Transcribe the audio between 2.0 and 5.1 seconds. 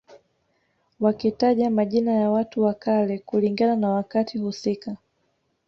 ya watu wa kale kulingana na wakati husika